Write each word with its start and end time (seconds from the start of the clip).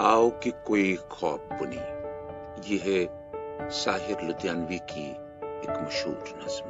कोई 0.00 0.98
ख्वाब 1.12 1.48
बुनी 1.52 1.76
ये 2.70 2.78
है 2.84 3.08
साहिर 3.70 4.20
लुधियानवी 4.20 4.78
की 4.78 5.10
एक 5.10 5.82
मशहूर 5.82 6.24
नज्म। 6.44 6.66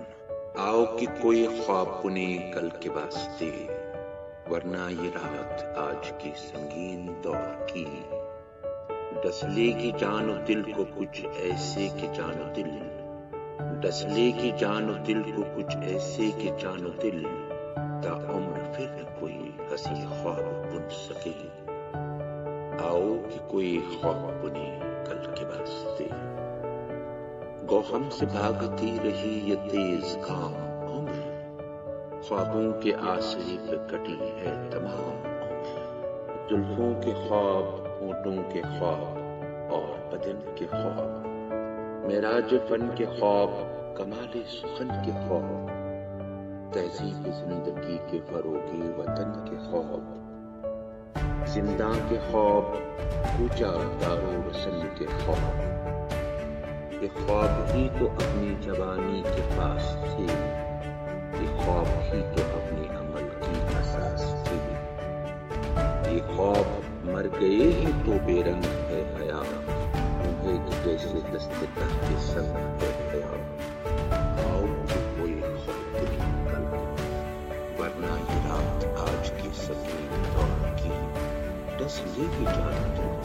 आओ 0.63 0.97
कि 0.97 1.07
कोई 1.07 1.47
ख्वाब 1.47 1.87
बुने 1.87 2.53
कल 2.55 2.69
के 2.69 2.89
वास्ते, 2.89 3.51
वरना 4.51 4.89
ये 4.89 5.11
रात 5.11 5.77
आज 5.79 6.23
की 6.23 6.33
संगीन 6.37 7.07
दौर 7.07 7.67
की। 7.71 7.85
डसले 9.21 9.73
की 9.73 9.93
जानो 9.93 10.35
दिल 10.35 10.63
को 10.63 10.85
कुछ 10.85 11.25
ऐसे 11.25 11.89
कि 11.89 12.09
जानो 12.09 12.45
दिल। 12.45 12.71
डसले 13.81 14.33
की 14.33 14.53
जानो 14.53 14.95
दिल 14.95 15.23
को 15.23 15.43
कुछ 15.43 15.77
ऐसे 15.77 16.31
कि 16.31 16.49
जानो 16.49 16.89
दिल। 16.89 17.25
ता 17.77 18.33
उम्र 18.33 18.73
फिर 18.77 19.17
कोई 19.21 19.57
हसी 19.73 20.23
ख्वाब 20.23 20.71
बुन 20.73 20.89
सके। 20.89 21.68
आओ 22.81 23.01
कि 23.01 23.39
कोई 23.51 23.79
ख्वाब 23.79 24.17
बुने 24.17 24.81
कल 24.83 25.35
के 25.39 25.45
वास्ते 25.45 26.09
गो 27.67 27.81
हमसे 27.81 28.27
भागती 28.27 28.99
रही 28.99 29.51
ये 29.51 29.57
तेज 29.57 30.17
काम 30.25 30.55
उम्र। 30.99 31.17
ख्वाबों 32.29 32.81
के 32.81 32.93
आसरे 32.93 33.57
पे 33.57 33.77
कटी 33.91 34.13
है 34.13 34.71
तमाम 34.71 35.11
उम्र। 35.11 35.39
जुल्फों 36.51 36.95
के 36.95 37.29
ख्वाब, 37.29 37.99
ऊँटों 38.03 38.43
के 38.43 38.61
ख्वाब 38.61 39.03
और 39.73 40.11
बदन 40.13 40.55
के 40.59 40.67
ख्वाब। 40.67 41.25
मेराज 42.09 42.55
फन 42.55 42.95
के 42.99 43.07
ख्वाब, 43.07 43.51
कमाल 43.99 44.43
सुखन 44.43 44.89
के 44.89 45.13
ख्वाब। 45.13 45.67
तहजीब 46.75 47.23
ज़िंदगी 47.23 47.99
के 47.99 48.21
फरोगे 48.21 49.03
वतन 49.03 49.47
के 49.51 49.57
ख्वाब। 49.71 50.15
ज़िंदा 51.53 51.89
के 52.09 52.17
ख्वाब 52.23 52.73
पूजा 53.27 53.69
दारो 54.01 54.33
रसन 54.49 54.81
के 54.99 55.07
ख्वाब 55.13 57.01
ये 57.03 57.09
ख्वाब 57.15 57.71
ही 57.71 57.85
तो 57.99 58.07
अपनी 58.07 58.49
जवानी 58.65 59.23
के 59.27 59.43
पास 59.53 59.87
थे 60.03 60.27
ये 60.27 61.47
ख्वाब 61.61 61.89
ही 62.09 62.21
तो 62.35 62.45
अपने 62.59 62.89
अमल 62.99 63.31
की 63.45 63.63
असास 63.79 64.27
थे 64.49 64.59
ये 66.13 66.21
ख्वाब 66.29 66.77
मर 67.09 67.29
गए 67.39 67.71
ही 67.79 67.93
तो 68.05 68.21
बेरंग 68.27 68.65
है 68.91 69.03
हया 69.15 69.41
उन्हें 70.29 70.85
जैसे 70.85 71.23
दस्तक 71.33 71.79
के 71.79 72.17
संग 72.27 72.83
है 72.83 72.88
Suzuki-John 81.89 83.18